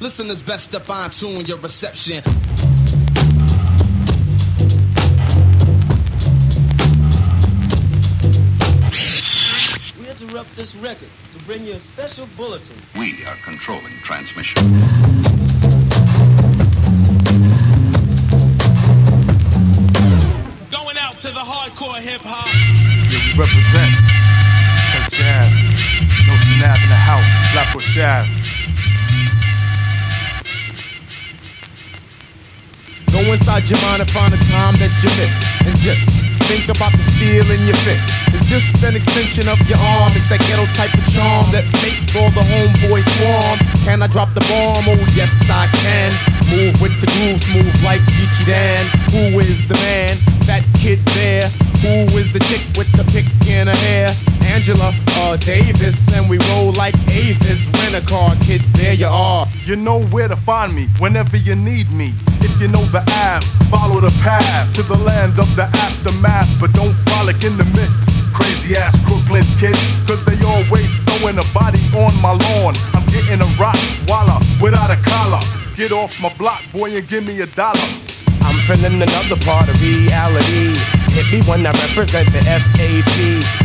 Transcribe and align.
Listeners 0.00 0.42
best 0.42 0.72
to 0.72 0.80
fine 0.80 1.10
tune 1.10 1.46
your 1.46 1.58
reception. 1.58 2.22
We 9.98 10.10
interrupt 10.10 10.54
this 10.56 10.74
record 10.76 11.08
to 11.32 11.44
bring 11.44 11.64
you 11.64 11.74
a 11.74 11.78
special 11.78 12.26
bulletin. 12.36 12.76
We 12.98 13.24
are 13.24 13.36
controlling 13.44 13.92
transmission. 14.02 14.62
Going 20.70 20.98
out 21.00 21.18
to 21.20 21.28
the 21.28 21.44
hardcore 21.44 22.00
hip 22.02 22.20
hop. 22.24 22.50
Yeah, 23.08 23.20
we 23.24 23.40
represent. 23.40 23.94
Take 24.92 25.10
jab. 25.18 25.48
No 26.26 26.34
snap 26.58 26.82
in 26.82 26.88
the 26.90 26.96
house. 26.96 27.24
Flatbush 27.52 27.94
jab. 27.94 28.26
Go 33.24 33.32
inside 33.32 33.64
your 33.72 33.80
mind 33.88 34.04
and 34.04 34.10
find 34.12 34.36
a 34.36 34.40
time 34.52 34.76
that 34.76 34.92
you 35.00 35.08
miss. 35.16 35.32
And 35.64 35.72
just 35.80 36.04
think 36.44 36.68
about 36.68 36.92
the 36.92 37.00
steel 37.08 37.48
in 37.56 37.64
your 37.64 37.80
fist. 37.80 38.04
It's 38.36 38.52
just 38.52 38.84
an 38.84 39.00
extension 39.00 39.48
of 39.48 39.56
your 39.64 39.80
arm. 39.96 40.12
It's 40.12 40.28
that 40.28 40.44
ghetto 40.44 40.68
type 40.76 40.92
of 40.92 41.04
charm 41.08 41.48
that 41.56 41.64
makes 41.80 42.12
all 42.12 42.28
the 42.36 42.44
homeboys 42.44 43.08
swarm. 43.16 43.56
Can 43.88 44.04
I 44.04 44.12
drop 44.12 44.28
the 44.36 44.44
bomb? 44.44 44.84
Oh, 44.92 45.00
yes, 45.16 45.32
I 45.48 45.72
can. 45.72 46.12
Move 46.52 46.76
with 46.84 46.92
the 47.00 47.08
groove, 47.16 47.40
smooth 47.40 47.72
like 47.80 48.04
Geechee 48.12 48.44
Dan. 48.44 48.84
Who 49.16 49.40
is 49.40 49.64
the 49.72 49.78
man? 49.88 50.12
That 50.44 50.60
kid 50.76 51.00
there. 51.16 51.48
Who 51.80 52.04
is 52.20 52.28
the 52.28 52.44
chick 52.44 52.60
with 52.76 52.92
the 52.92 53.08
pick 53.08 53.24
in 53.48 53.72
her 53.72 53.80
hair? 53.88 54.12
Angela 54.52 54.92
uh, 55.24 55.40
Davis. 55.40 55.96
And 56.12 56.28
we 56.28 56.36
roll 56.52 56.76
like 56.76 56.92
Avis. 57.08 57.53
Rent 57.94 58.10
a 58.10 58.12
car, 58.12 58.34
kid, 58.42 58.60
there 58.74 58.94
you 58.94 59.06
are. 59.06 59.46
You 59.66 59.76
know 59.76 60.02
where 60.06 60.26
to 60.26 60.34
find 60.34 60.74
me 60.74 60.88
whenever 60.98 61.36
you 61.36 61.54
need 61.54 61.92
me. 61.92 62.12
If 62.40 62.60
you 62.60 62.66
know 62.66 62.82
the 62.90 63.04
app, 63.22 63.44
follow 63.70 64.00
the 64.00 64.10
path 64.22 64.74
to 64.74 64.82
the 64.82 64.96
land 64.96 65.38
of 65.38 65.46
the 65.54 65.62
aftermath. 65.62 66.58
But 66.60 66.72
don't 66.72 66.94
frolic 67.06 67.44
in 67.44 67.56
the 67.56 67.64
midst. 67.70 68.34
Crazy 68.34 68.74
ass 68.74 68.98
Brooklyn 69.06 69.46
kids, 69.62 69.78
cause 70.10 70.24
they 70.24 70.34
always 70.42 70.90
throwing 71.06 71.38
a 71.38 71.46
body 71.54 71.78
on 71.94 72.10
my 72.18 72.34
lawn. 72.34 72.74
I'm 72.98 73.06
getting 73.14 73.38
a 73.38 73.50
rock 73.62 73.78
walla 74.08 74.42
without 74.60 74.90
a 74.90 74.98
collar. 74.98 75.42
Get 75.76 75.92
off 75.92 76.18
my 76.20 76.34
block, 76.34 76.62
boy, 76.72 76.96
and 76.96 77.06
give 77.06 77.24
me 77.24 77.42
a 77.42 77.46
dollar. 77.46 77.78
I'm 78.42 78.58
feeling 78.66 79.02
another 79.02 79.38
part 79.46 79.68
of 79.70 79.78
reality. 79.78 80.93
Hit 81.14 81.30
me 81.30 81.38
when 81.46 81.62
I 81.62 81.70
represent 81.70 82.26
the 82.34 82.42
FAP. 82.42 83.14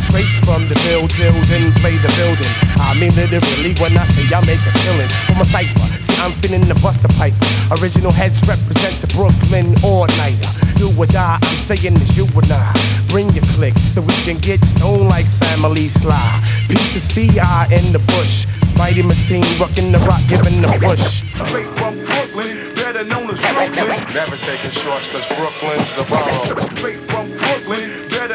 Straight 0.05 0.29
from 0.45 0.69
the 0.69 0.77
field 0.85 1.09
till 1.09 1.33
then 1.49 1.73
play 1.81 1.97
the 1.97 2.11
building. 2.21 2.53
I 2.77 2.93
mean 3.01 3.09
literally 3.17 3.73
when 3.81 3.97
I 3.97 4.05
say 4.13 4.29
I 4.29 4.37
make 4.45 4.61
a 4.69 4.73
killing. 4.85 5.09
From 5.25 5.41
a 5.41 5.45
cipher, 5.45 5.81
see 5.81 6.13
I'm 6.21 6.29
finna 6.45 6.61
the 6.69 6.77
buster 6.77 7.09
pipe. 7.17 7.33
Original 7.81 8.13
heads 8.13 8.37
represent 8.45 9.01
the 9.01 9.09
Brooklyn 9.17 9.73
all-nighter. 9.81 10.53
Do 10.77 10.93
or 10.93 11.09
die, 11.09 11.41
I'm 11.41 11.57
saying 11.65 11.97
it's 11.97 12.13
you 12.13 12.29
and 12.37 12.53
I. 12.53 12.69
Bring 13.09 13.33
your 13.33 13.45
click 13.57 13.73
so 13.81 14.05
we 14.05 14.13
can 14.29 14.37
get 14.45 14.61
stoned 14.77 15.09
like 15.09 15.25
family 15.41 15.89
sly. 16.05 16.21
Piece 16.69 17.01
of 17.01 17.03
CI 17.09 17.65
in 17.73 17.85
the 17.89 18.01
bush. 18.13 18.45
Mighty 18.77 19.01
machine, 19.01 19.43
rocking 19.59 19.91
the 19.91 19.99
rock, 20.05 20.21
giving 20.29 20.61
the 20.61 20.69
push. 20.79 21.25
Straight 21.33 21.67
from 21.75 22.05
Crooklyn, 22.05 22.75
better 22.75 23.03
known 23.03 23.29
as 23.33 23.41
Brooklyn. 23.41 24.13
Never 24.13 24.37
taking 24.37 24.71
shorts, 24.71 25.07
cause 25.09 25.25
Brooklyn's 25.33 25.89
the 25.97 26.05
borough. 26.05 27.18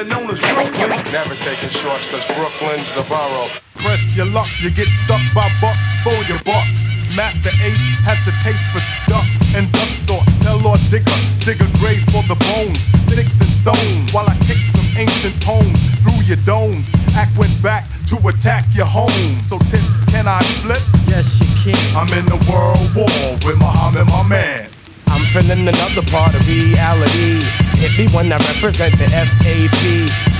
Straight 0.04 0.10
from 0.10 0.10
Crooklyn, 0.10 0.10
better 0.10 0.10
known 0.10 0.30
as 0.30 0.40
Brooklyn. 0.40 1.12
Never 1.12 1.34
taking 1.36 1.68
shorts, 1.70 2.06
cause 2.06 2.24
Brooklyn's 2.36 2.88
the 2.94 3.02
borough. 3.08 3.48
Press 3.76 4.16
your 4.16 4.26
luck, 4.26 4.48
you 4.60 4.70
get 4.70 4.88
stuck 5.04 5.20
by 5.34 5.48
buck 5.60 5.76
for 6.02 6.16
your 6.28 6.38
bucks. 6.44 7.16
Masta 7.16 7.50
Ace 7.62 7.96
has 8.04 8.18
the 8.24 8.32
taste 8.42 8.64
for 8.72 8.82
ducks 9.08 9.54
and 9.54 9.70
duck 9.72 9.90
sauce. 10.04 10.26
Tell 10.42 10.58
Lord 10.60 10.80
Digga, 10.90 11.08
dig 11.40 11.60
a 11.60 11.68
grave 11.78 12.02
for 12.10 12.22
the 12.26 12.36
bones, 12.36 12.80
sticks 13.06 13.38
and 13.38 13.48
stones. 13.48 14.12
While 14.12 14.28
I 14.28 14.34
kick 14.44 14.58
some 14.74 14.90
ancient 14.98 15.40
tones 15.40 15.94
through 16.02 16.20
your 16.26 16.40
domes. 16.44 16.90
Act 17.16 17.36
went 17.38 17.54
back 17.62 17.86
to 18.10 18.16
attack 18.28 18.66
your 18.74 18.86
home. 18.86 19.08
So 19.48 19.58
tip, 19.70 19.84
can 20.10 20.26
I 20.26 20.42
flip? 20.60 20.82
Yes, 21.06 21.38
you 21.38 21.72
can. 21.72 21.80
I'm 21.96 22.10
in 22.18 22.26
the 22.26 22.40
world 22.50 22.82
war 22.96 23.08
with 23.46 23.58
Muhammad, 23.58 24.08
my 24.10 24.26
man. 24.28 24.68
I'm 25.08 25.22
feeling 25.30 25.68
another 25.68 26.02
part 26.10 26.34
of 26.34 26.42
reality. 26.48 27.63
Hit 27.78 27.94
me 27.98 28.06
when 28.14 28.32
I 28.32 28.38
represent 28.38 28.94
the 28.98 29.08
FAP. 29.10 29.80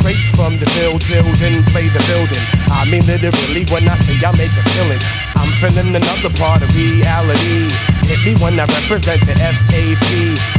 Straight 0.01 0.25
from 0.37 0.59
the 0.59 0.67
till 1.01 1.27
then 1.41 1.65
play 1.73 1.89
the 1.89 2.03
building. 2.11 2.45
I 2.71 2.85
mean 2.91 3.05
literally 3.07 3.65
when 3.73 3.89
I 3.89 3.97
say 4.05 4.19
I 4.21 4.31
make 4.37 4.53
a 4.53 4.65
killing. 4.75 5.03
I'm 5.37 5.51
feeling 5.61 5.95
another 5.95 6.33
part 6.37 6.63
of 6.63 6.71
reality. 6.75 7.71
Hit 8.07 8.21
me 8.27 8.33
when 8.43 8.59
I 8.61 8.67
represent 8.67 9.21
the 9.27 9.35
FAP. 9.35 10.07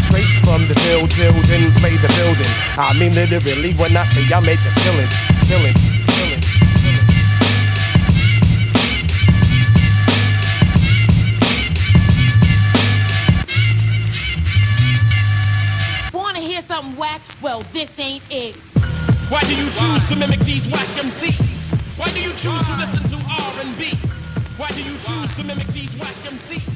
Straight 0.09 0.33
from 0.43 0.67
the 0.67 0.75
till 0.75 1.35
then 1.49 1.65
play 1.81 1.95
the 2.01 2.09
building. 2.17 2.51
I 2.77 2.93
mean 2.99 3.13
literally 3.15 3.73
when 3.73 3.95
I 3.95 4.03
say 4.13 4.25
I 4.33 4.39
make 4.41 4.61
a. 4.61 4.71
Killing. 4.83 5.11
Killing. 5.47 6.04
Whack? 17.05 17.21
Well, 17.41 17.61
this 17.71 17.99
ain't 17.99 18.23
it. 18.31 18.55
Why 19.29 19.41
do 19.41 19.55
you 19.55 19.69
choose 19.79 20.03
to 20.09 20.15
mimic 20.15 20.39
these 20.39 20.65
whack 20.71 20.87
MCs? 21.05 21.99
Why 21.99 22.09
do 22.09 22.21
you 22.21 22.31
choose 22.31 22.63
to 22.69 22.73
listen 22.81 23.03
to 23.13 23.17
R&B? 23.17 23.95
Why 24.57 24.69
do 24.69 24.81
you 24.81 24.97
choose 25.07 25.35
to 25.35 25.43
mimic 25.43 25.67
these 25.67 25.93
whack 25.99 26.15
MCs? 26.33 26.74